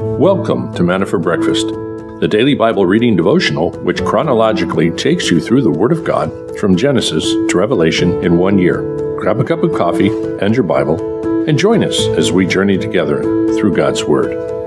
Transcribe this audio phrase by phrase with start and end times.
[0.00, 5.60] Welcome to Manna for Breakfast, the daily Bible reading devotional which chronologically takes you through
[5.60, 8.80] the Word of God from Genesis to Revelation in one year.
[9.18, 10.08] Grab a cup of coffee
[10.40, 13.22] and your Bible and join us as we journey together
[13.58, 14.59] through God's Word.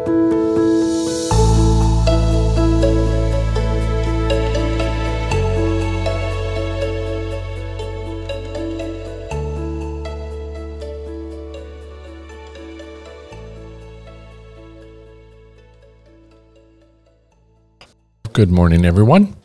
[18.34, 19.36] Good morning, everyone.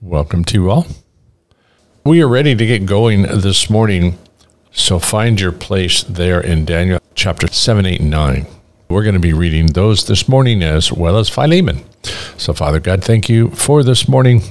[0.00, 0.86] Welcome to you all.
[2.04, 4.18] We are ready to get going this morning,
[4.70, 8.46] so find your place there in Daniel chapter 7, 8, and 9.
[8.88, 11.84] We're going to be reading those this morning as well as Philemon.
[12.36, 14.42] So, Father God, thank you for this morning,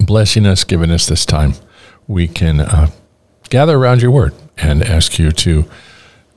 [0.00, 1.54] blessing us, giving us this time.
[2.08, 2.90] We can uh,
[3.48, 5.66] gather around your word and ask you to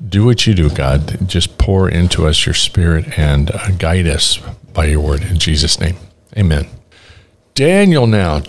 [0.07, 1.27] do what you do, God.
[1.27, 4.37] Just pour into us your spirit and uh, guide us
[4.73, 5.97] by your word in Jesus' name.
[6.37, 6.67] Amen.
[7.55, 8.41] Daniel now,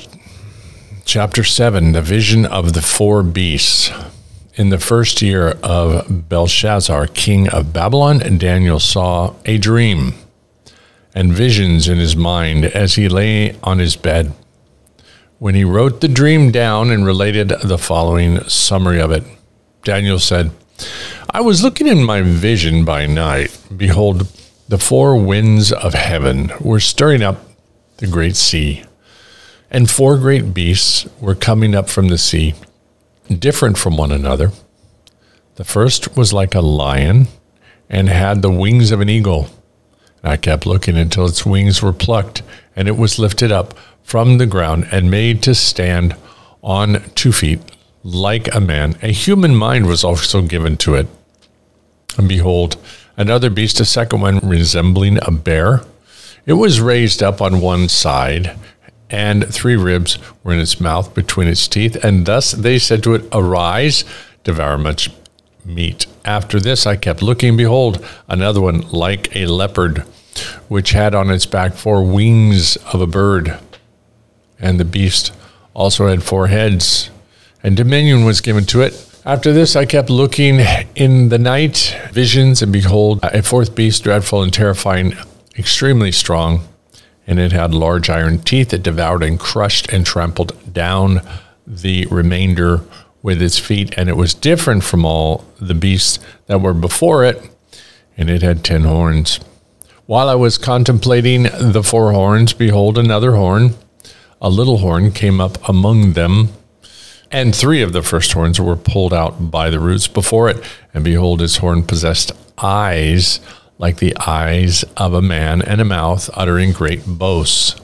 [1.05, 3.91] chapter 7, the vision of the four beasts.
[4.55, 10.15] In the first year of Belshazzar, king of Babylon, Daniel saw a dream
[11.15, 14.33] and visions in his mind as he lay on his bed.
[15.39, 19.25] When he wrote the dream down and related the following summary of it,
[19.83, 20.51] Daniel said,
[21.31, 23.59] I was looking in my vision by night.
[23.75, 24.29] Behold,
[24.69, 27.50] the four winds of heaven were stirring up
[28.01, 28.83] the great sea.
[29.71, 32.55] And four great beasts were coming up from the sea,
[33.29, 34.51] different from one another.
[35.55, 37.29] The first was like a lion
[37.89, 39.49] and had the wings of an eagle.
[40.23, 42.43] And I kept looking until its wings were plucked,
[42.75, 46.17] and it was lifted up from the ground and made to stand
[46.63, 47.61] on two feet
[48.03, 48.97] like a man.
[49.03, 51.07] A human mind was also given to it.
[52.17, 52.77] And behold,
[53.17, 55.83] another beast, a second one resembling a bear
[56.51, 58.59] it was raised up on one side,
[59.09, 61.95] and three ribs were in its mouth between its teeth.
[62.05, 64.05] And thus they said to it, Arise,
[64.43, 65.11] devour much
[65.65, 66.07] meat.
[66.25, 69.99] After this I kept looking, behold, another one like a leopard,
[70.67, 73.57] which had on its back four wings of a bird.
[74.59, 75.33] And the beast
[75.73, 77.11] also had four heads,
[77.63, 79.07] and dominion was given to it.
[79.25, 80.59] After this, I kept looking
[80.97, 85.15] in the night visions, and behold, a fourth beast, dreadful and terrifying,
[85.59, 86.67] extremely strong,
[87.27, 91.21] and it had large iron teeth that devoured and crushed and trampled down
[91.67, 92.83] the remainder
[93.23, 93.95] with its feet.
[93.97, 97.43] And it was different from all the beasts that were before it,
[98.17, 99.41] and it had ten horns.
[100.07, 103.75] While I was contemplating the four horns, behold, another horn,
[104.43, 106.49] a little horn, came up among them.
[107.31, 110.65] And three of the first horns were pulled out by the roots before it.
[110.93, 113.39] And behold, its horn possessed eyes
[113.81, 117.81] like the eyes of a man and a mouth uttering great boasts.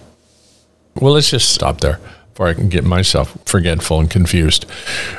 [0.95, 1.99] Well, let's just stop there
[2.29, 4.67] before I can get myself forgetful and confused.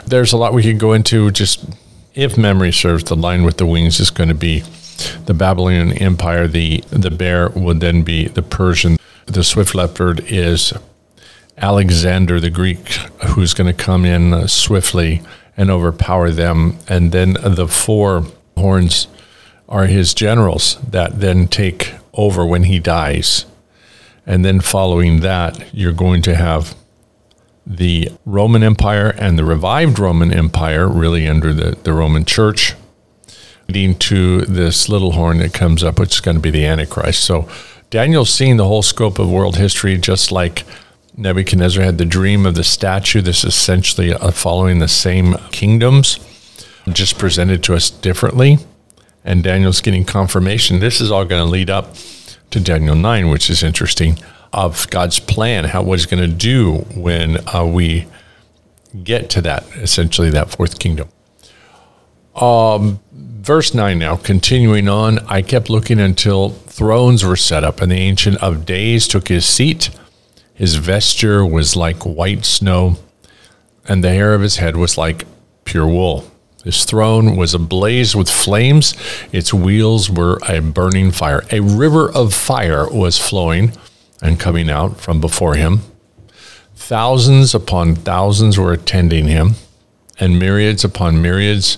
[0.05, 1.31] There's a lot we could go into.
[1.31, 1.65] Just
[2.13, 4.63] if memory serves, the line with the wings is going to be
[5.25, 6.47] the Babylonian Empire.
[6.47, 8.97] The the bear would then be the Persian.
[9.25, 10.73] The swift leopard is
[11.57, 12.87] Alexander the Greek,
[13.29, 15.23] who's going to come in swiftly
[15.57, 16.77] and overpower them.
[16.87, 19.07] And then the four horns
[19.69, 23.45] are his generals that then take over when he dies.
[24.25, 26.75] And then following that, you're going to have
[27.65, 32.75] the Roman Empire and the revived Roman Empire, really under the, the Roman Church,
[33.67, 37.23] leading to this little horn that comes up, which is going to be the Antichrist.
[37.23, 37.49] So
[37.89, 40.63] Daniel's seeing the whole scope of world history, just like
[41.17, 43.21] Nebuchadnezzar had the dream of the statue.
[43.21, 46.19] This is essentially uh, following the same kingdoms,
[46.87, 48.59] just presented to us differently
[49.27, 50.79] and Daniel's getting confirmation.
[50.79, 51.95] This is all going to lead up
[52.49, 54.17] to Daniel 9, which is interesting,
[54.53, 58.07] of God's plan, how what he's going to do when uh, we
[59.03, 61.09] get to that, essentially that fourth kingdom.
[62.35, 67.91] Um, verse 9 now, continuing on, I kept looking until thrones were set up, and
[67.91, 69.89] the Ancient of Days took his seat.
[70.53, 72.95] His vesture was like white snow,
[73.89, 75.25] and the hair of his head was like
[75.65, 76.31] pure wool.
[76.67, 78.93] His throne was ablaze with flames.
[79.31, 81.45] Its wheels were a burning fire.
[81.49, 83.71] A river of fire was flowing
[84.21, 85.79] and coming out from before him.
[86.75, 89.55] Thousands upon thousands were attending him,
[90.19, 91.77] and myriads upon myriads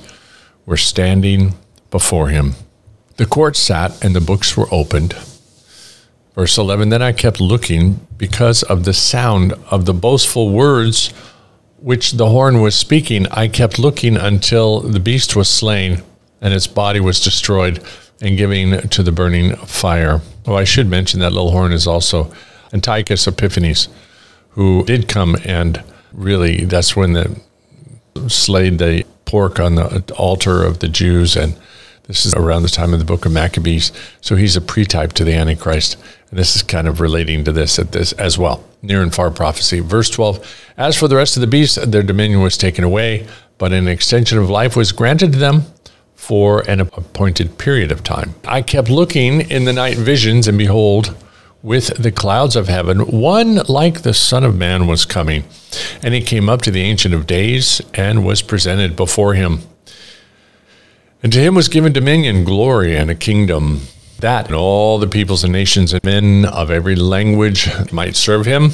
[0.66, 1.54] were standing
[1.92, 2.56] before him.
[3.18, 5.14] The court sat, and the books were opened.
[6.34, 11.14] Verse 11 Then I kept looking because of the sound of the boastful words
[11.82, 16.04] which the horn was speaking, I kept looking until the beast was slain
[16.42, 17.84] and its body was destroyed
[18.22, 20.22] and giving to the burning fire.
[20.46, 22.32] Oh, I should mention that little horn is also
[22.74, 23.88] Antiochus Epiphanes,
[24.50, 27.40] who did come and really, that's when the
[28.28, 31.36] slayed the pork on the altar of the Jews.
[31.36, 31.56] And
[32.04, 33.92] this is around the time of the book of Maccabees.
[34.22, 35.96] So he's a pretype to the Antichrist.
[36.30, 38.64] And this is kind of relating to this at this as well.
[38.82, 39.80] Near and far prophecy.
[39.80, 43.28] Verse 12 As for the rest of the beasts, their dominion was taken away,
[43.58, 45.64] but an extension of life was granted to them
[46.16, 48.36] for an appointed period of time.
[48.46, 51.16] I kept looking in the night visions, and behold,
[51.62, 55.44] with the clouds of heaven, one like the Son of Man was coming.
[56.02, 59.62] And he came up to the Ancient of Days and was presented before him.
[61.22, 63.82] And to him was given dominion, glory, and a kingdom,
[64.22, 68.72] that and all the peoples and nations and men of every language might serve him.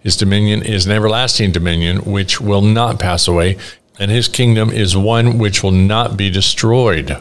[0.00, 3.58] His dominion is an everlasting dominion which will not pass away,
[3.98, 7.20] and his kingdom is one which will not be destroyed.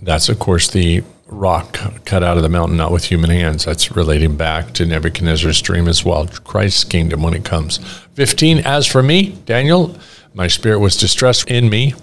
[0.00, 3.64] That's, of course, the rock cut out of the mountain, not with human hands.
[3.64, 7.78] That's relating back to Nebuchadnezzar's dream as well, Christ's kingdom when it comes.
[8.14, 9.96] 15, as for me, Daniel,
[10.34, 11.94] my spirit was distressed in me,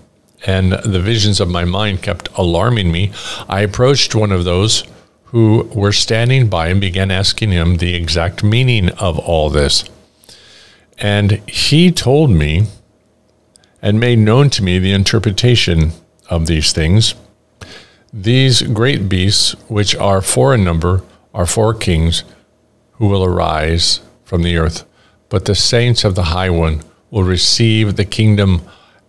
[0.45, 3.11] and the visions of my mind kept alarming me.
[3.47, 4.83] I approached one of those
[5.25, 9.83] who were standing by and began asking him the exact meaning of all this.
[10.97, 12.65] And he told me
[13.81, 15.91] and made known to me the interpretation
[16.29, 17.15] of these things.
[18.11, 21.03] These great beasts, which are four in number,
[21.33, 22.23] are four kings
[22.93, 24.83] who will arise from the earth.
[25.29, 26.81] But the saints of the High One
[27.11, 28.61] will receive the kingdom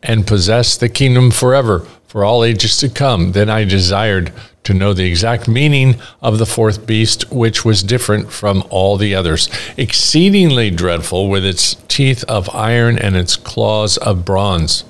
[0.03, 3.33] and possess the kingdom forever, for all ages to come.
[3.33, 4.33] Then I desired
[4.65, 9.15] to know the exact meaning of the fourth beast, which was different from all the
[9.15, 14.85] others, exceedingly dreadful, with its teeth of iron and its claws of bronze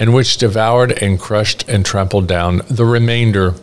[0.00, 3.54] and which devoured and crushed and trampled down the remainder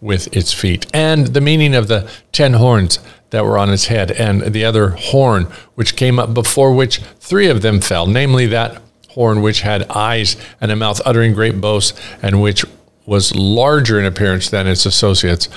[0.00, 0.86] with its feet.
[0.92, 2.98] And the meaning of the ten horns
[3.30, 5.44] that were on its head, and the other horn
[5.74, 10.36] which came up before which three of them fell, namely that horn which had eyes
[10.60, 12.64] and a mouth uttering great boasts, and which
[13.04, 15.48] was larger in appearance than its associates.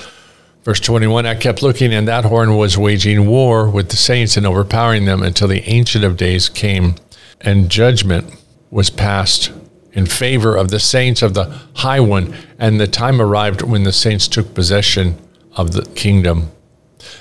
[0.63, 4.45] Verse 21 I kept looking, and that horn was waging war with the saints and
[4.45, 6.95] overpowering them until the Ancient of Days came,
[7.39, 8.33] and judgment
[8.71, 9.51] was passed
[9.93, 13.93] in favor of the saints of the High One, and the time arrived when the
[13.93, 15.17] saints took possession
[15.55, 16.51] of the kingdom.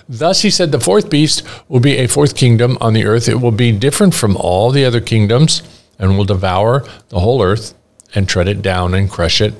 [0.08, 3.28] Thus he said, The fourth beast will be a fourth kingdom on the earth.
[3.28, 5.62] It will be different from all the other kingdoms
[5.98, 7.74] and will devour the whole earth
[8.14, 9.54] and tread it down and crush it.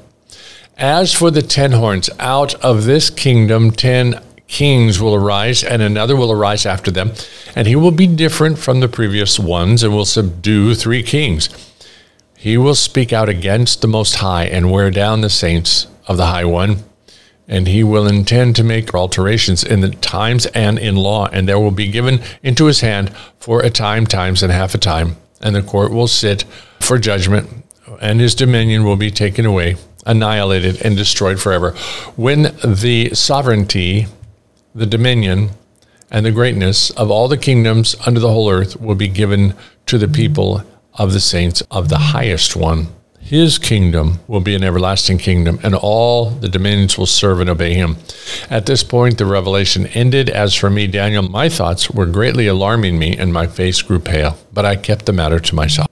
[0.77, 6.17] As for the ten horns, out of this kingdom ten kings will arise, and another
[6.17, 7.13] will arise after them,
[7.55, 11.49] and he will be different from the previous ones and will subdue three kings.
[12.37, 16.27] He will speak out against the Most High and wear down the saints of the
[16.27, 16.85] High One.
[17.47, 21.59] And he will intend to make alterations in the times and in law, and there
[21.59, 25.17] will be given into his hand for a time, times, and half a time.
[25.45, 26.45] And the court will sit
[26.81, 27.49] for judgment,
[28.01, 31.71] and his dominion will be taken away, annihilated, and destroyed forever.
[32.17, 34.07] When the sovereignty,
[34.75, 35.51] the dominion,
[36.11, 39.55] and the greatness of all the kingdoms under the whole earth will be given
[39.87, 40.15] to the mm-hmm.
[40.15, 40.63] people
[40.95, 42.87] of the saints of the highest one.
[43.25, 47.73] His kingdom will be an everlasting kingdom, and all the dominions will serve and obey
[47.73, 47.97] him.
[48.51, 50.29] At this point, the revelation ended.
[50.29, 54.37] As for me, Daniel, my thoughts were greatly alarming me, and my face grew pale,
[54.53, 55.89] but I kept the matter to myself.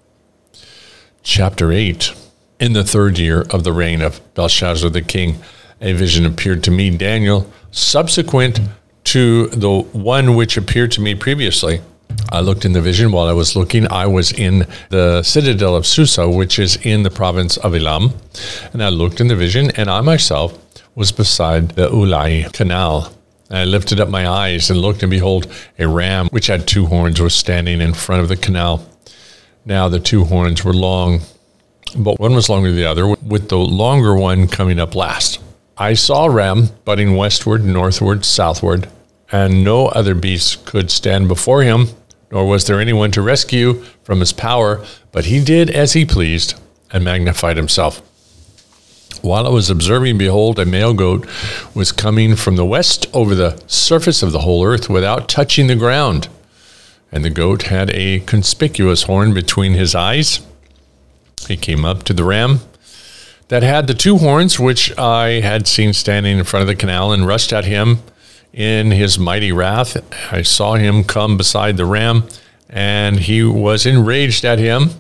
[1.23, 2.13] Chapter 8
[2.61, 5.41] In the third year of the reign of Belshazzar the king,
[5.81, 8.61] a vision appeared to me, Daniel, subsequent
[9.05, 11.81] to the one which appeared to me previously.
[12.31, 13.13] I looked in the vision.
[13.13, 17.11] While I was looking, I was in the citadel of Susa, which is in the
[17.11, 18.13] province of Elam.
[18.73, 20.59] And I looked in the vision, and I myself
[20.95, 23.13] was beside the Ulai canal.
[23.49, 25.47] And I lifted up my eyes and looked, and behold,
[25.79, 28.87] a ram which had two horns was standing in front of the canal.
[29.65, 31.21] Now the two horns were long,
[31.97, 35.39] but one was longer than the other, with the longer one coming up last.
[35.77, 38.89] I saw a ram butting westward, northward, southward,
[39.31, 41.89] and no other beast could stand before him
[42.33, 46.59] nor was there anyone to rescue from his power, but he did as he pleased
[46.91, 48.01] and magnified himself.
[49.21, 51.29] While I was observing, behold, a male goat
[51.75, 55.77] was coming from the west over the surface of the whole earth without touching the
[55.77, 56.29] ground.
[57.13, 60.41] And the goat had a conspicuous horn between his eyes.
[61.47, 62.61] He came up to the ram
[63.49, 67.13] that had the two horns which I had seen standing in front of the canal
[67.13, 67.99] and rushed at him
[68.53, 69.97] in his mighty wrath.
[70.33, 72.25] I saw him come beside the ram,
[72.69, 74.91] and he was enraged at him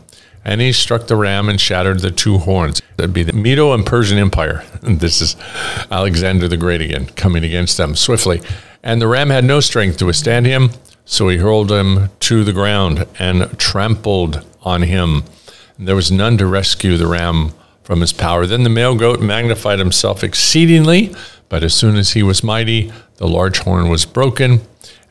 [0.44, 2.82] and he struck the ram and shattered the two horns.
[2.96, 4.64] That'd be the Medo and Persian Empire.
[4.82, 5.36] This is
[5.90, 8.40] Alexander the Great again, coming against them swiftly.
[8.82, 10.70] And the ram had no strength to withstand him,
[11.04, 15.22] so he hurled him to the ground and trampled on him.
[15.78, 17.52] And there was none to rescue the ram
[17.84, 18.46] from his power.
[18.46, 21.14] Then the male goat magnified himself exceedingly,
[21.52, 24.62] but as soon as he was mighty, the large horn was broken,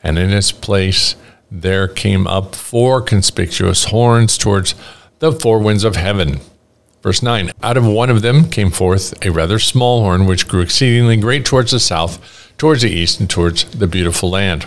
[0.02, 1.14] and in its place
[1.52, 4.74] there came up four conspicuous horns towards
[5.20, 6.40] the four winds of heaven.
[7.00, 10.62] Verse 9 Out of one of them came forth a rather small horn, which grew
[10.62, 12.18] exceedingly great towards the south,
[12.58, 14.66] towards the east, and towards the beautiful land.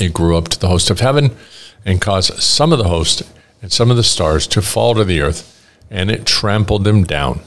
[0.00, 1.30] It grew up to the host of heaven
[1.84, 3.22] and caused some of the host
[3.62, 7.40] and some of the stars to fall to the earth, and it trampled them down.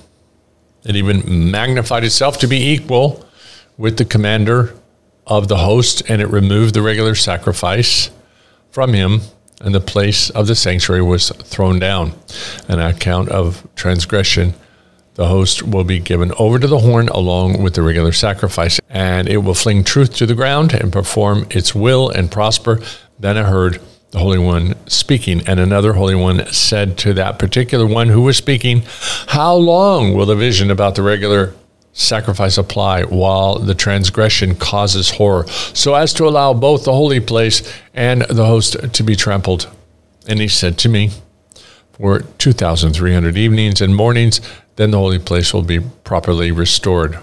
[0.86, 3.25] It even magnified itself to be equal
[3.78, 4.75] with the commander
[5.25, 8.10] of the host, and it removed the regular sacrifice
[8.72, 9.22] from him
[9.63, 12.13] and the place of the sanctuary was thrown down.
[12.68, 14.54] An account of transgression,
[15.16, 19.30] the host will be given over to the horn along with the regular sacrifice, and
[19.30, 22.82] it will fling truth to the ground and perform its will and prosper.
[23.20, 23.80] Then I heard
[24.13, 28.38] the Holy One speaking, and another Holy One said to that particular one who was
[28.38, 28.84] speaking,
[29.29, 31.55] How long will the vision about the regular
[31.93, 37.74] sacrifice apply while the transgression causes horror, so as to allow both the holy place
[37.96, 39.67] and the host to be trampled.
[40.27, 41.10] And he said to me,
[41.93, 44.41] For 2,300 evenings and mornings,
[44.75, 47.17] then the holy place will be properly restored.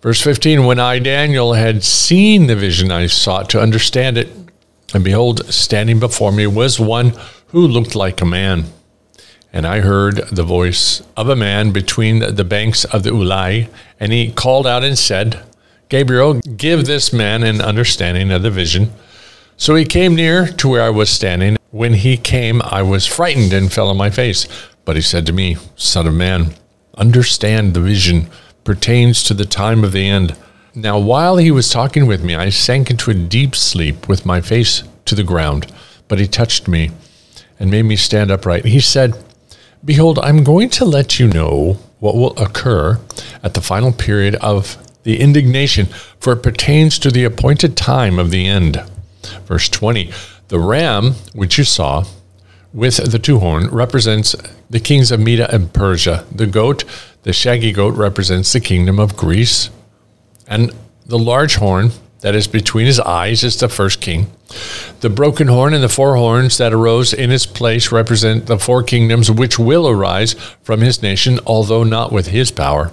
[0.00, 4.30] Verse 15 When I, Daniel, had seen the vision, I sought to understand it.
[4.94, 7.12] And behold, standing before me was one
[7.48, 8.66] who looked like a man
[9.52, 13.68] and I heard the voice of a man between the banks of the Ulai,
[14.00, 15.42] and he called out and said,
[15.90, 18.90] Gabriel, give this man an understanding of the vision.
[19.58, 21.58] So he came near to where I was standing.
[21.70, 24.48] When he came, I was frightened and fell on my face.
[24.86, 26.54] But he said to me, Son of man,
[26.96, 28.28] understand the vision
[28.64, 30.34] pertains to the time of the end.
[30.74, 34.40] Now, while he was talking with me, I sank into a deep sleep with my
[34.40, 35.70] face to the ground.
[36.08, 36.90] But he touched me
[37.60, 38.64] and made me stand upright.
[38.64, 39.14] He said,
[39.84, 42.98] Behold, I'm going to let you know what will occur
[43.42, 45.86] at the final period of the indignation,
[46.18, 48.82] for it pertains to the appointed time of the end.
[49.44, 50.10] Verse 20
[50.48, 52.04] The ram which you saw
[52.72, 54.34] with the two horn represents
[54.70, 56.24] the kings of Media and Persia.
[56.32, 56.84] The goat,
[57.24, 59.68] the shaggy goat, represents the kingdom of Greece.
[60.52, 60.70] And
[61.06, 64.30] the large horn that is between his eyes is the first king.
[65.00, 68.82] The broken horn and the four horns that arose in its place represent the four
[68.82, 72.92] kingdoms which will arise from his nation, although not with his power.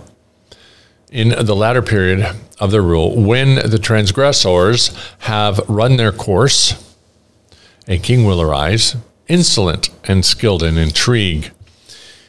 [1.12, 6.82] In the latter period of the rule, when the transgressors have run their course,
[7.89, 8.96] a king will arise,
[9.28, 11.51] insolent and skilled in intrigue.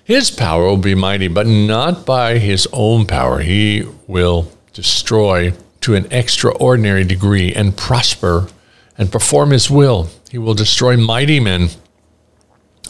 [0.02, 3.38] His power will be mighty, but not by his own power.
[3.38, 8.48] He will destroy to an extraordinary degree and prosper
[8.96, 10.08] and perform his will.
[10.30, 11.68] He will destroy mighty men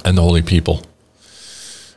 [0.04, 0.82] and the holy people.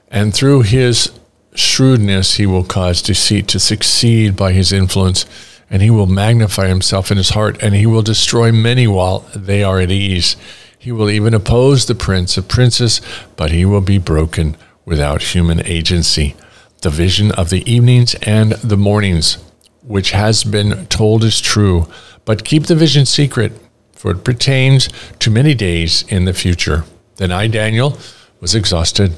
[0.09, 1.11] And through his
[1.53, 5.25] shrewdness, he will cause deceit to succeed by his influence,
[5.69, 9.63] and he will magnify himself in his heart, and he will destroy many while they
[9.63, 10.35] are at ease.
[10.77, 12.99] He will even oppose the prince of princes,
[13.35, 16.35] but he will be broken without human agency.
[16.81, 19.37] The vision of the evenings and the mornings
[19.85, 21.87] which has been told is true,
[22.25, 23.51] but keep the vision secret,
[23.91, 26.85] for it pertains to many days in the future.
[27.17, 27.97] Then I, Daniel,
[28.39, 29.13] was exhausted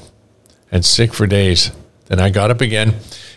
[0.70, 1.70] and sick for days.
[2.06, 2.96] Then I got up again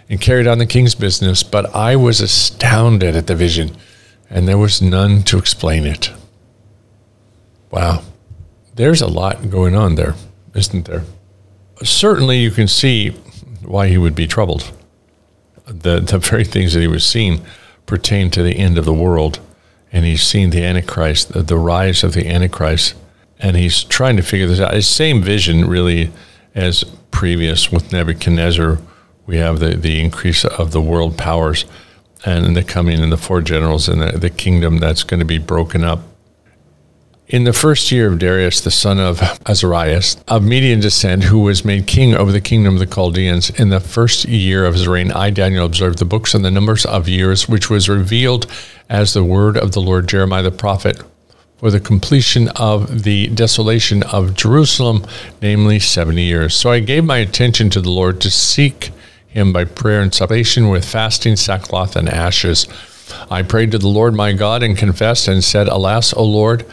[0.09, 3.75] and carried on the king's business, but I was astounded at the vision,
[4.29, 6.11] and there was none to explain it.
[7.71, 8.03] Wow.
[8.75, 10.15] There's a lot going on there,
[10.55, 11.03] isn't there?
[11.83, 13.09] Certainly, you can see
[13.63, 14.71] why he would be troubled
[15.69, 17.45] the, the very things that he was seeing
[17.85, 19.39] pertain to the end of the world.
[19.91, 22.95] And he's seen the Antichrist, the, the rise of the Antichrist,
[23.39, 24.73] and he's trying to figure this out.
[24.73, 26.11] His same vision, really,
[26.53, 28.79] as previous with Nebuchadnezzar.
[29.25, 31.65] We have the, the increase of the world powers
[32.25, 35.37] and the coming and the four generals and the, the kingdom that's going to be
[35.37, 36.01] broken up
[37.29, 41.63] in the first year of Darius, the son of Ahasuerus, of Median descent, who was
[41.63, 45.11] made king over the kingdom of the Chaldeans, in the first year of his reign,
[45.11, 48.47] I, Daniel, observed the books and the numbers of years, which was revealed
[48.89, 51.01] as the word of the Lord Jeremiah the prophet
[51.57, 55.05] for the completion of the desolation of Jerusalem,
[55.39, 56.55] namely 70 years.
[56.55, 58.91] So I gave my attention to the Lord to seek
[59.27, 62.65] him by prayer and supplication with fasting, sackcloth, and ashes.
[63.29, 66.65] I prayed to the Lord my God and confessed and said, Alas, O Lord,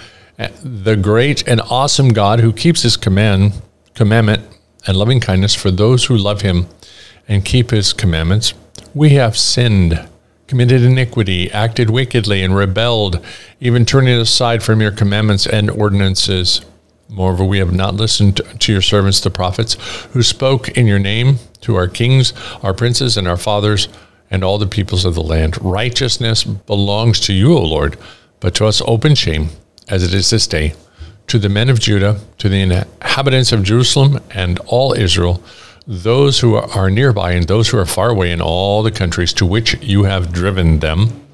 [0.62, 3.54] the great and awesome God who keeps his command
[3.94, 4.42] commandment
[4.86, 6.66] and loving kindness for those who love him
[7.26, 8.54] and keep his commandments,
[8.94, 10.08] we have sinned,
[10.46, 13.24] committed iniquity, acted wickedly, and rebelled,
[13.60, 16.60] even turning aside from your commandments and ordinances.
[17.08, 19.74] Moreover, we have not listened to your servants, the prophets,
[20.12, 23.88] who spoke in your name to our kings, our princes, and our fathers,
[24.30, 25.62] and all the peoples of the land.
[25.64, 27.96] Righteousness belongs to you, O Lord,
[28.40, 29.50] but to us open shame,
[29.88, 30.74] as it is this day.
[31.28, 35.42] To the men of Judah, to the inhabitants of Jerusalem, and all Israel,
[35.86, 39.46] those who are nearby and those who are far away in all the countries to
[39.46, 41.26] which you have driven them,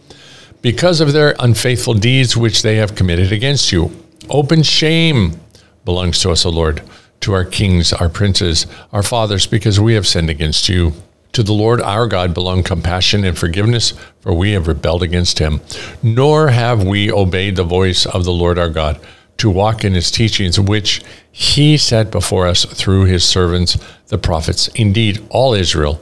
[0.61, 3.91] because of their unfaithful deeds which they have committed against you.
[4.31, 5.41] Open shame
[5.85, 6.83] belongs to us, O Lord,
[7.21, 10.93] to our kings, our princes, our fathers, because we have sinned against you.
[11.33, 15.61] To the Lord our God belong compassion and forgiveness, for we have rebelled against him.
[16.03, 19.01] Nor have we obeyed the voice of the Lord our God
[19.39, 24.69] to walk in his teachings, which he set before us through his servants, the prophets.
[24.75, 26.01] Indeed, all Israel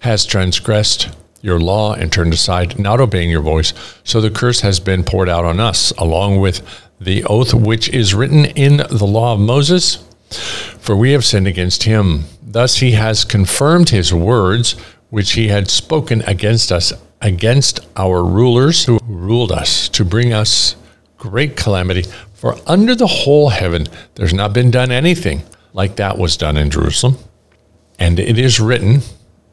[0.00, 1.08] has transgressed
[1.42, 3.72] your law and turned aside, not obeying your voice.
[4.02, 6.60] So the curse has been poured out on us, along with
[7.00, 10.04] the oath which is written in the law of Moses.
[10.80, 12.24] For we have sinned against him.
[12.48, 14.72] Thus he has confirmed his words,
[15.10, 20.76] which he had spoken against us, against our rulers who ruled us, to bring us
[21.18, 22.04] great calamity.
[22.34, 26.70] For under the whole heaven there's not been done anything like that was done in
[26.70, 27.16] Jerusalem.
[27.98, 29.00] And it is written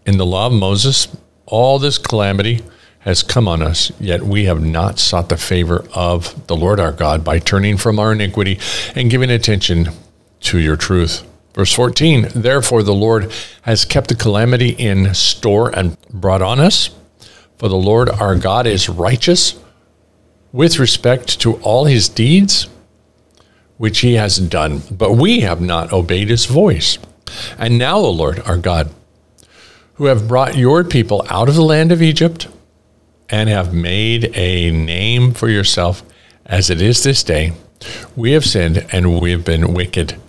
[0.06, 1.08] in the law of Moses,
[1.48, 2.62] all this calamity
[3.00, 6.92] has come on us, yet we have not sought the favor of the Lord our
[6.92, 8.60] God by turning from our iniquity
[8.94, 9.90] and giving attention
[10.42, 11.28] to your truth.
[11.54, 13.32] Verse 14, therefore the Lord
[13.62, 16.90] has kept the calamity in store and brought on us.
[17.58, 19.60] For the Lord our God is righteous
[20.52, 22.68] with respect to all his deeds
[23.78, 26.98] which he has done, but we have not obeyed his voice.
[27.58, 28.90] And now, O Lord our God,
[29.96, 32.48] who have brought your people out of the land of Egypt
[33.30, 36.04] and have made a name for yourself
[36.46, 37.54] as it is this day,
[38.16, 40.20] we have sinned and we have been wicked.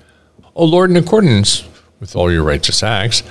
[0.57, 3.23] O Lord, in accordance with all your righteous acts,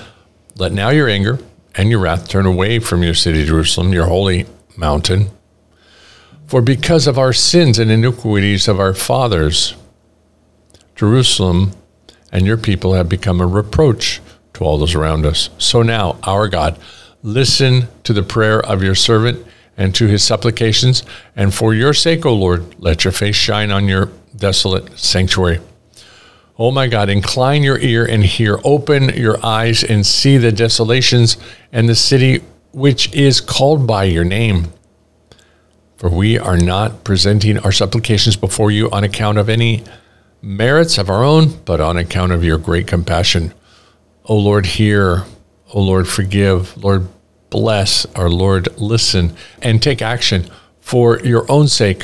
[0.57, 1.39] let now your anger
[1.73, 5.29] and your wrath turn away from your city, Jerusalem, your holy mountain.
[6.47, 9.75] For because of our sins and iniquities of our fathers,
[10.95, 11.71] Jerusalem
[12.31, 14.21] and your people have become a reproach
[14.53, 15.49] to all those around us.
[15.57, 16.77] So now, our God,
[17.21, 19.45] listen to the prayer of your servant
[19.77, 21.03] and to his supplications,
[21.35, 25.59] and for your sake, O Lord, let your face shine on your desolate sanctuary.
[26.57, 31.37] O my God, incline your ear and hear, open your eyes and see the desolations
[31.71, 34.71] and the city which is called by your name.
[35.97, 39.83] For we are not presenting our supplications before you on account of any
[40.43, 43.53] merits of our own, but on account of your great compassion.
[44.25, 45.23] O Lord, hear.
[45.73, 46.77] O Lord, forgive.
[46.77, 47.07] Lord,
[47.49, 48.05] bless.
[48.15, 50.45] Our Lord, listen and take action
[50.81, 52.03] for your own sake.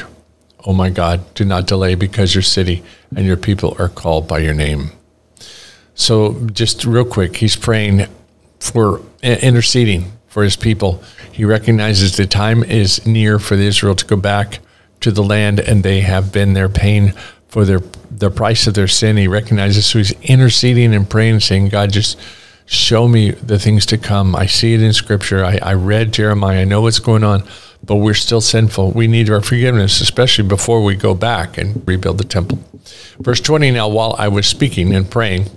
[0.66, 2.84] O my God, do not delay because your city
[3.16, 4.92] and your people are called by your name.
[5.96, 8.08] So, just real quick, he's praying
[8.60, 11.04] for interceding for his people.
[11.32, 14.60] He recognizes the time is near for the Israel to go back
[15.02, 17.14] to the land, and they have been there paying
[17.48, 19.18] for their the price of their sin.
[19.18, 22.20] He recognizes so he's interceding and praying, saying, God, just
[22.66, 24.36] show me the things to come.
[24.36, 25.44] I see it in scripture.
[25.44, 26.62] I, I read Jeremiah.
[26.62, 27.44] I know what's going on,
[27.84, 28.92] but we're still sinful.
[28.92, 32.60] We need our forgiveness, especially before we go back and rebuild the temple.
[33.20, 35.50] Verse 20 Now, while I was speaking and praying,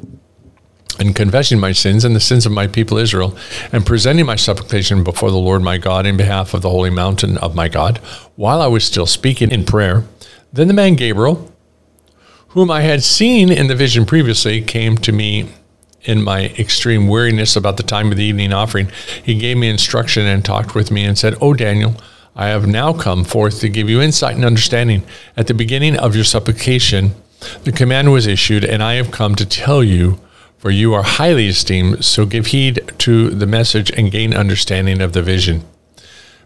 [0.98, 3.36] and confessing my sins and the sins of my people Israel,
[3.72, 7.38] and presenting my supplication before the Lord my God in behalf of the holy mountain
[7.38, 7.98] of my God,
[8.36, 10.04] while I was still speaking in prayer,
[10.52, 11.52] then the man Gabriel,
[12.48, 15.48] whom I had seen in the vision previously, came to me
[16.02, 18.90] in my extreme weariness about the time of the evening offering.
[19.22, 21.94] He gave me instruction and talked with me and said, O Daniel,
[22.34, 25.02] I have now come forth to give you insight and understanding.
[25.36, 27.12] At the beginning of your supplication,
[27.64, 30.18] the command was issued, and I have come to tell you,
[30.56, 35.12] for you are highly esteemed, so give heed to the message and gain understanding of
[35.12, 35.64] the vision.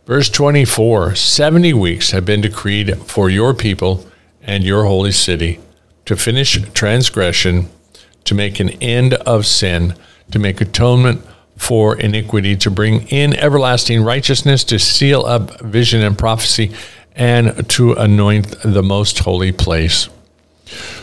[0.06, 4.06] Verse 24 70 weeks have been decreed for your people
[4.42, 5.60] and your holy city
[6.04, 7.68] to finish transgression,
[8.24, 9.94] to make an end of sin,
[10.30, 11.24] to make atonement
[11.56, 16.72] for iniquity, to bring in everlasting righteousness, to seal up vision and prophecy,
[17.14, 20.08] and to anoint the most holy place.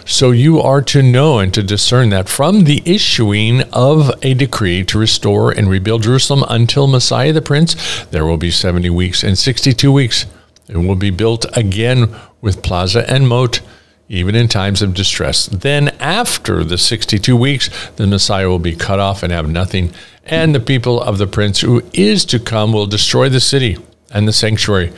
[0.05, 4.83] So you are to know and to discern that from the issuing of a decree
[4.85, 9.37] to restore and rebuild Jerusalem until Messiah the Prince, there will be 70 weeks and
[9.37, 10.25] 62 weeks.
[10.67, 13.61] It will be built again with plaza and moat
[14.09, 15.47] even in times of distress.
[15.47, 19.93] Then, after the 62 weeks, the Messiah will be cut off and have nothing,
[20.25, 23.77] and the people of the prince who is to come will destroy the city
[24.11, 24.91] and the sanctuary.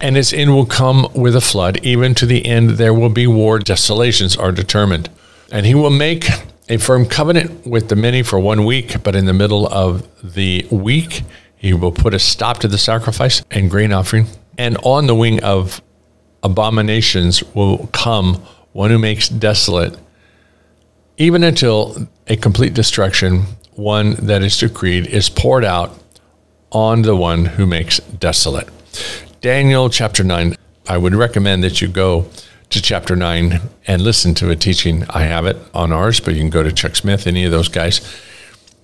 [0.00, 1.78] And its end will come with a flood.
[1.84, 3.58] Even to the end, there will be war.
[3.58, 5.08] Desolations are determined.
[5.52, 6.26] And he will make
[6.68, 10.66] a firm covenant with the many for one week, but in the middle of the
[10.70, 11.22] week,
[11.56, 14.26] he will put a stop to the sacrifice and grain offering.
[14.58, 15.80] And on the wing of
[16.42, 19.96] abominations will come one who makes desolate,
[21.16, 23.44] even until a complete destruction,
[23.82, 25.98] one that is decreed, is poured out
[26.70, 28.68] on the one who makes desolate.
[29.40, 30.54] Daniel chapter 9.
[30.88, 32.26] I would recommend that you go
[32.70, 35.04] to chapter 9 and listen to a teaching.
[35.10, 37.68] I have it on ours, but you can go to Chuck Smith, any of those
[37.68, 38.00] guys.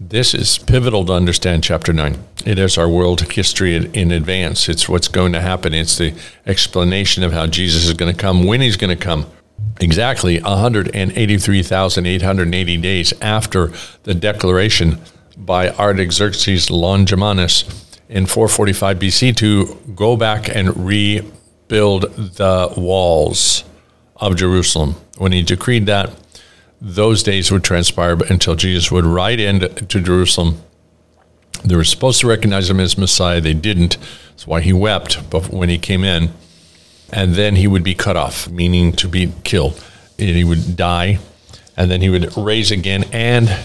[0.01, 2.23] This is pivotal to understand chapter 9.
[2.45, 4.69] It is our world history in advance.
[4.69, 5.75] It's what's going to happen.
[5.75, 6.15] It's the
[6.47, 9.27] explanation of how Jesus is going to come, when he's going to come.
[9.81, 13.71] Exactly 183,880 days after
[14.03, 14.99] the declaration
[15.37, 17.63] by Artaxerxes Longimanus
[18.09, 23.63] in 445 BC to go back and rebuild the walls
[24.17, 24.97] of Jerusalem.
[25.17, 26.11] When he decreed that,
[26.81, 30.61] those days would transpire until Jesus would ride into Jerusalem.
[31.65, 33.41] They were supposed to recognize him as Messiah.
[33.41, 33.97] They didn't.
[34.31, 35.15] That's why he wept
[35.53, 36.31] when he came in.
[37.13, 39.83] And then he would be cut off, meaning to be killed.
[40.19, 41.19] And he would die,
[41.77, 43.57] and then he would raise again and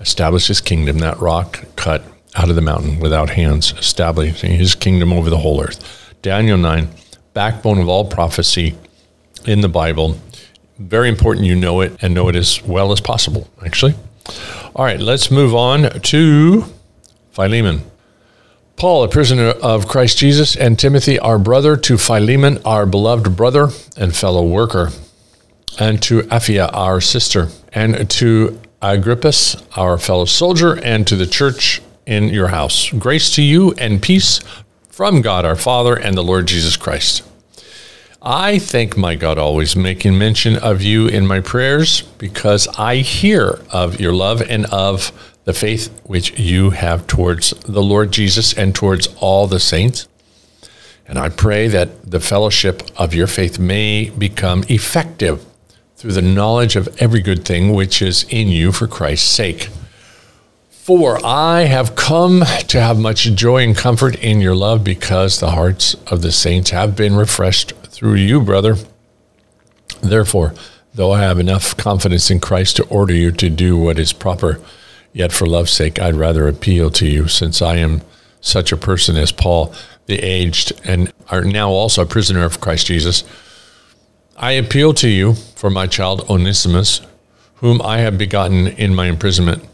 [0.00, 2.02] establish his kingdom, that rock cut
[2.34, 6.14] out of the mountain without hands, establishing his kingdom over the whole earth.
[6.22, 6.88] Daniel 9,
[7.34, 8.74] backbone of all prophecy
[9.46, 10.16] in the Bible.
[10.78, 13.94] Very important you know it and know it as well as possible, actually.
[14.74, 16.64] All right, let's move on to
[17.32, 17.82] Philemon.
[18.82, 23.68] Paul, a prisoner of Christ Jesus, and Timothy, our brother, to Philemon, our beloved brother
[23.96, 24.90] and fellow worker,
[25.78, 31.80] and to Apphia, our sister, and to Archippus, our fellow soldier, and to the church
[32.06, 32.90] in your house.
[32.90, 34.40] Grace to you and peace
[34.88, 37.22] from God our Father and the Lord Jesus Christ.
[38.20, 43.60] I thank my God always, making mention of you in my prayers, because I hear
[43.70, 45.12] of your love and of
[45.44, 50.08] the faith which you have towards the Lord Jesus and towards all the saints.
[51.06, 55.44] And I pray that the fellowship of your faith may become effective
[55.96, 59.68] through the knowledge of every good thing which is in you for Christ's sake
[60.82, 65.52] for I have come to have much joy and comfort in your love because the
[65.52, 68.74] hearts of the saints have been refreshed through you, brother.
[70.02, 70.54] Therefore,
[70.92, 74.60] though I have enough confidence in Christ to order you to do what is proper,
[75.12, 78.02] yet for love's sake, I'd rather appeal to you, since I am
[78.40, 79.72] such a person as Paul,
[80.06, 83.24] the aged, and are now also a prisoner of Christ Jesus.
[84.36, 87.00] I appeal to you for my child Onesimus,
[87.56, 89.64] whom I have begotten in my imprisonment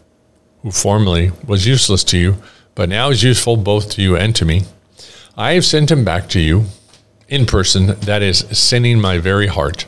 [0.63, 2.37] who formerly was useless to you,
[2.75, 4.65] but now is useful both to you and to me.
[5.37, 6.65] I have sent him back to you
[7.29, 9.87] in person, that is, sending my very heart,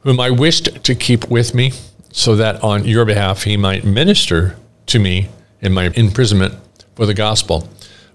[0.00, 1.72] whom I wished to keep with me,
[2.16, 5.28] so that on your behalf he might minister to me
[5.60, 6.54] in my imprisonment
[6.94, 7.68] for the gospel.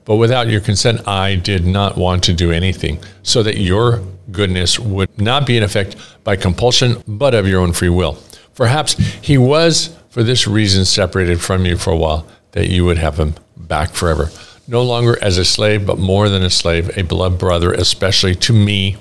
[0.06, 4.80] But without your consent, I did not want to do anything, so that your goodness
[4.80, 8.18] would not be in effect by compulsion, but of your own free will.
[8.56, 12.98] Perhaps he was for this reason separated from you for a while, that you would
[12.98, 14.30] have him back forever.
[14.66, 18.54] No longer as a slave, but more than a slave, a beloved brother, especially to
[18.54, 18.96] me,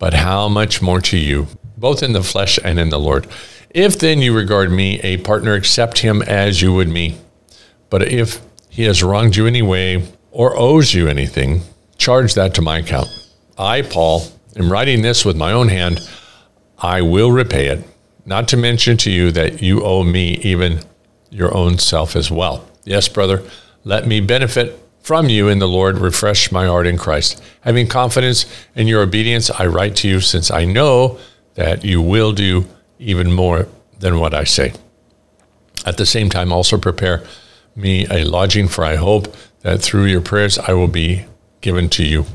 [0.00, 3.28] but how much more to you, both in the flesh and in the Lord.
[3.70, 7.18] If then you regard me a partner, accept him as you would me.
[7.90, 11.62] But if he has wronged you any way or owes you anything,
[11.98, 13.08] charge that to my account.
[13.58, 14.22] I, Paul,
[14.56, 16.00] am writing this with my own hand.
[16.78, 17.84] I will repay it
[18.24, 20.80] not to mention to you that you owe me even
[21.30, 22.68] your own self as well.
[22.84, 23.42] Yes, brother,
[23.84, 27.42] let me benefit from you in the Lord, refresh my heart in Christ.
[27.62, 31.18] Having confidence in your obedience, I write to you since I know
[31.54, 32.66] that you will do
[32.98, 34.72] even more than what I say.
[35.86, 37.24] At the same time, also prepare
[37.74, 41.24] me a lodging, for I hope that through your prayers I will be
[41.60, 42.26] given to you.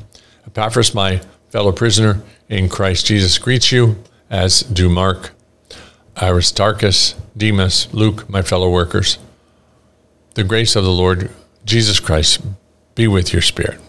[0.45, 5.32] Epaphras, my fellow prisoner in Christ Jesus, greets you, as do Mark
[6.21, 9.17] Aristarchus, Demas, Luke, my fellow workers.
[10.36, 11.30] The grace of the Lord
[11.65, 12.41] Jesus Christ
[12.95, 13.80] be with your spirit.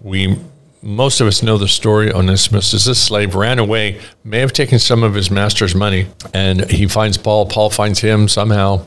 [0.00, 0.38] We
[0.82, 2.12] most of us know the story.
[2.12, 6.70] Onesimus is a slave, ran away, may have taken some of his master's money, and
[6.70, 7.46] he finds Paul.
[7.46, 8.86] Paul finds him somehow,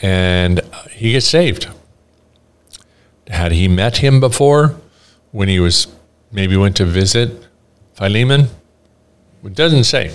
[0.00, 1.68] and he gets saved.
[3.28, 4.76] Had he met him before
[5.32, 5.86] when he was
[6.32, 7.46] maybe went to visit
[7.94, 8.48] Philemon?
[9.44, 10.14] It doesn't say.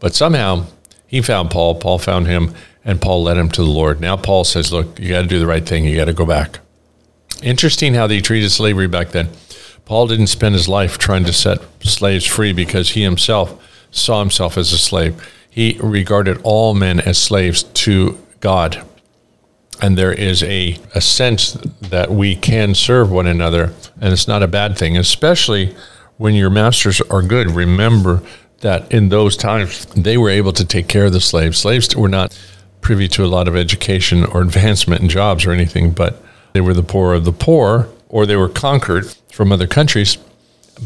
[0.00, 0.66] But somehow
[1.06, 2.54] he found Paul, Paul found him,
[2.84, 4.00] and Paul led him to the Lord.
[4.00, 5.84] Now Paul says, Look, you got to do the right thing.
[5.84, 6.58] You got to go back.
[7.42, 9.28] Interesting how they treated slavery back then.
[9.84, 14.56] Paul didn't spend his life trying to set slaves free because he himself saw himself
[14.56, 15.30] as a slave.
[15.48, 18.84] He regarded all men as slaves to God.
[19.80, 24.42] And there is a, a sense that we can serve one another, and it's not
[24.42, 25.74] a bad thing, especially
[26.16, 27.50] when your masters are good.
[27.50, 28.22] Remember
[28.60, 31.58] that in those times, they were able to take care of the slaves.
[31.58, 32.38] Slaves were not
[32.80, 36.74] privy to a lot of education or advancement in jobs or anything, but they were
[36.74, 40.16] the poor of the poor, or they were conquered from other countries,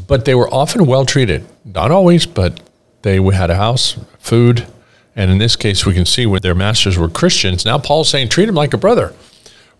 [0.07, 1.47] but they were often well treated.
[1.65, 2.61] Not always, but
[3.03, 4.67] they had a house, food,
[5.15, 7.65] and in this case, we can see when their masters were Christians.
[7.65, 9.15] Now Paul's saying, treat him like a brother.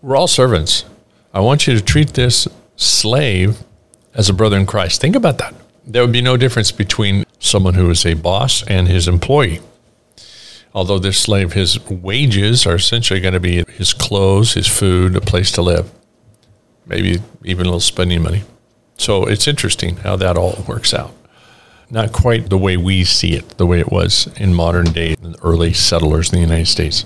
[0.01, 0.85] We're all servants.
[1.33, 3.59] I want you to treat this slave
[4.13, 5.01] as a brother in Christ.
[5.01, 5.55] Think about that.
[5.85, 9.61] There would be no difference between someone who is a boss and his employee.
[10.73, 15.21] Although this slave, his wages are essentially going to be his clothes, his food, a
[15.21, 15.91] place to live,
[16.85, 18.43] maybe even a little spending money.
[18.99, 21.13] So it's interesting how that all works out.
[21.89, 25.73] Not quite the way we see it, the way it was in modern day, early
[25.73, 27.05] settlers in the United States.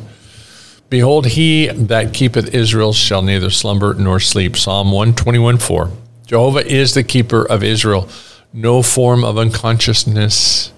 [0.89, 4.57] Behold, he that keepeth Israel shall neither slumber nor sleep.
[4.57, 5.91] Psalm 121 4.
[6.25, 8.09] Jehovah is the keeper of Israel.
[8.51, 10.73] No form of unconsciousness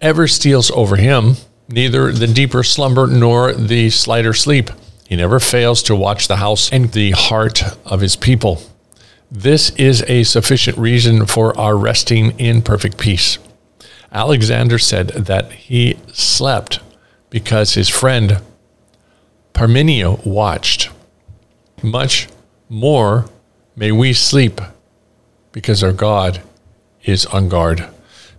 [0.00, 1.34] ever steals over him,
[1.68, 4.70] neither the deeper slumber nor the slighter sleep.
[5.06, 8.62] He never fails to watch the house and the heart of his people.
[9.30, 13.38] This is a sufficient reason for our resting in perfect peace.
[14.12, 16.80] Alexander said that he slept
[17.30, 18.40] because his friend
[19.52, 20.90] Parmenio watched.
[21.82, 22.28] Much
[22.68, 23.26] more
[23.76, 24.60] may we sleep
[25.52, 26.42] because our God
[27.04, 27.88] is on guard.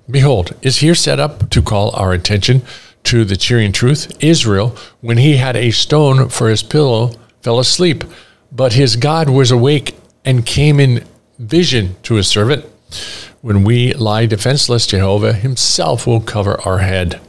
[0.10, 2.62] Behold, is here set up to call our attention
[3.04, 4.12] to the cheering truth.
[4.24, 8.04] Israel, when he had a stone for his pillow, fell asleep,
[8.52, 11.06] but his God was awake and came in
[11.40, 12.66] vision to his servant.
[13.42, 17.22] When we lie defenseless, Jehovah himself will cover our head.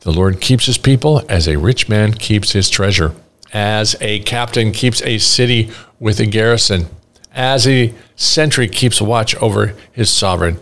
[0.00, 3.14] The Lord keeps his people as a rich man keeps his treasure,
[3.52, 6.86] as a captain keeps a city with a garrison,
[7.32, 10.58] as a sentry keeps watch over his sovereign.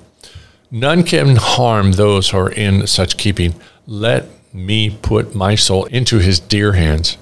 [0.70, 3.54] None can harm those who are in such keeping.
[3.86, 7.16] Let me put my soul into his dear hands.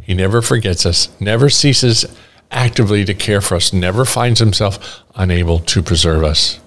[0.00, 2.06] He never forgets us, never ceases
[2.50, 6.60] actively to care for us, never finds himself unable to preserve us.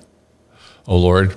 [0.88, 1.36] O Lord,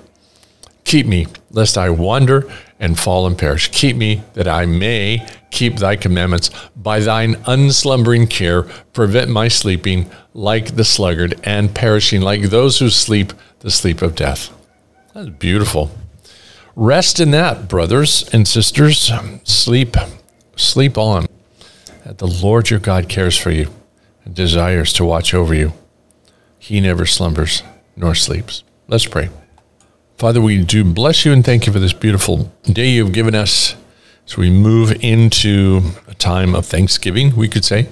[0.85, 3.71] keep me, lest I wander and fall and perish.
[3.71, 6.51] Keep me that I may keep thy commandments.
[6.77, 12.91] By thine unslumbering care, prevent my sleeping like the sluggard and perishing like those who
[12.91, 14.51] sleep the sleep of death.
[15.15, 15.91] That's beautiful.
[16.77, 19.13] Rest in that, brothers and sisters.
[19.45, 19.97] Sleep,
[20.57, 21.27] sleep on.
[22.05, 23.73] That the Lord your God cares for you
[24.25, 25.73] and desires to watch over you.
[26.59, 27.63] He never slumbers
[27.97, 28.65] nor sleeps.
[28.89, 29.31] Let's pray.
[30.17, 33.77] Father, we do bless you and thank you for this beautiful day you've given us
[34.27, 37.89] as we move into a time of thanksgiving, we could say,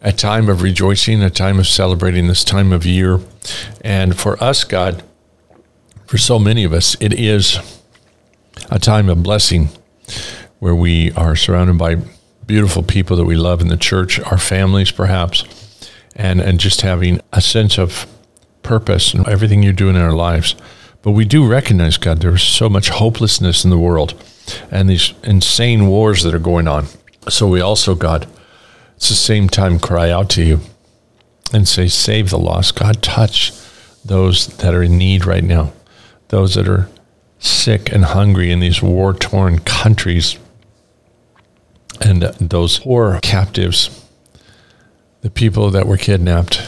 [0.00, 3.20] a time of rejoicing, a time of celebrating this time of year.
[3.80, 5.02] And for us, God,
[6.06, 7.58] for so many of us, it is
[8.70, 9.70] a time of blessing
[10.58, 11.96] where we are surrounded by
[12.46, 15.44] beautiful people that we love in the church, our families perhaps,
[16.14, 18.06] and, and just having a sense of
[18.62, 20.54] purpose and everything you're doing in our lives.
[21.02, 24.14] But we do recognize, God, there's so much hopelessness in the world
[24.70, 26.86] and these insane wars that are going on.
[27.28, 30.60] So we also, God, at the same time cry out to you
[31.52, 32.78] and say, Save the lost.
[32.78, 33.52] God, touch
[34.04, 35.72] those that are in need right now,
[36.28, 36.88] those that are
[37.38, 40.38] sick and hungry in these war torn countries
[42.00, 44.04] and those poor captives,
[45.22, 46.62] the people that were kidnapped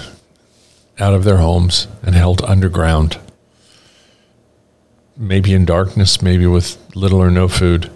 [0.98, 3.18] out of their homes and held underground,
[5.16, 7.90] maybe in darkness, maybe with little or no food.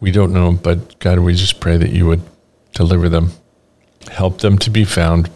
[0.00, 2.22] We don't know, but God, we just pray that you would
[2.72, 3.30] deliver them,
[4.10, 5.30] help them to be found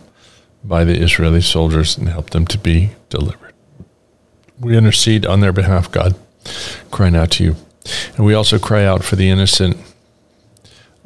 [0.62, 3.55] by the Israeli soldiers, and help them to be delivered.
[4.61, 6.16] We intercede on their behalf, God,
[6.90, 7.57] crying out to you.
[8.16, 9.79] And we also cry out for the innocent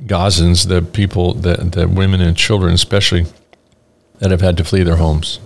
[0.06, 3.26] Gazans, the people, the, the women and children especially,
[4.18, 5.40] that have had to flee their homes,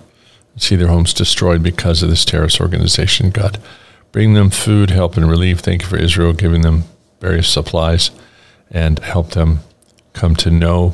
[0.57, 3.29] see their homes destroyed because of this terrorist organization.
[3.29, 3.59] God,
[4.11, 5.59] bring them food, help, and relief.
[5.59, 6.83] Thank you for Israel giving them
[7.19, 8.11] various supplies
[8.69, 9.59] and help them
[10.13, 10.93] come to know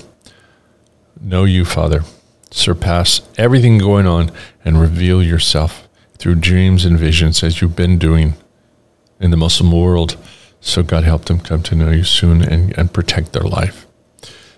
[1.19, 2.03] know you, Father.
[2.51, 4.31] Surpass everything going on
[4.63, 8.35] and reveal yourself through dreams and visions as you've been doing
[9.19, 10.17] in the Muslim world.
[10.65, 13.85] So God help them come to know you soon and, and protect their life.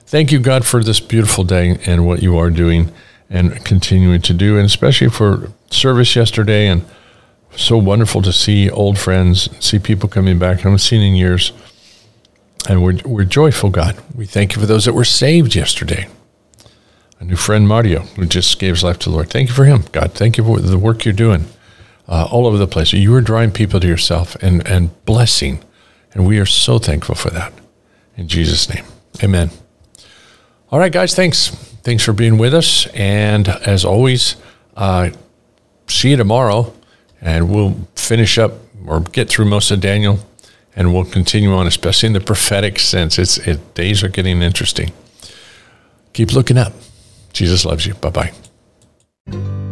[0.05, 2.91] Thank you, God, for this beautiful day and what you are doing
[3.27, 6.67] and continuing to do, and especially for service yesterday.
[6.67, 6.85] And
[7.55, 11.51] so wonderful to see old friends, see people coming back I haven't seen in years.
[12.69, 13.97] And we're, we're joyful, God.
[14.13, 16.07] We thank you for those that were saved yesterday.
[17.19, 19.31] A new friend, Mario, who just gave his life to the Lord.
[19.31, 20.13] Thank you for him, God.
[20.13, 21.45] Thank you for the work you're doing
[22.07, 22.93] uh, all over the place.
[22.93, 25.63] You are drawing people to yourself and, and blessing.
[26.15, 27.53] And we are so thankful for that.
[28.17, 28.85] In Jesus' name,
[29.23, 29.51] amen.
[30.71, 31.49] All right, guys, thanks.
[31.83, 32.87] Thanks for being with us.
[32.87, 34.37] And as always,
[34.75, 35.11] uh,
[35.87, 36.73] see you tomorrow.
[37.21, 38.53] And we'll finish up
[38.87, 40.19] or get through most of Daniel
[40.75, 43.17] and we'll continue on, especially in the prophetic sense.
[43.17, 44.91] It's it, days are getting interesting.
[46.13, 46.73] Keep looking up.
[47.33, 47.93] Jesus loves you.
[47.95, 48.31] Bye
[49.29, 49.64] bye.